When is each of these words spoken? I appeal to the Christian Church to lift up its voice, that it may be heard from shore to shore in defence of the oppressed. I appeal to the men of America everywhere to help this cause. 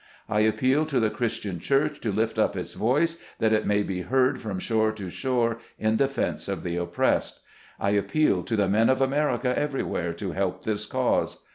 I 0.27 0.39
appeal 0.39 0.87
to 0.87 0.99
the 0.99 1.11
Christian 1.11 1.59
Church 1.59 2.01
to 2.01 2.11
lift 2.11 2.39
up 2.39 2.57
its 2.57 2.73
voice, 2.73 3.17
that 3.37 3.53
it 3.53 3.67
may 3.67 3.83
be 3.83 4.01
heard 4.01 4.41
from 4.41 4.57
shore 4.57 4.91
to 4.93 5.11
shore 5.11 5.59
in 5.77 5.95
defence 5.95 6.47
of 6.47 6.63
the 6.63 6.75
oppressed. 6.77 7.39
I 7.79 7.91
appeal 7.91 8.41
to 8.45 8.55
the 8.55 8.67
men 8.67 8.89
of 8.89 8.99
America 8.99 9.55
everywhere 9.55 10.13
to 10.13 10.31
help 10.31 10.63
this 10.63 10.87
cause. 10.87 11.43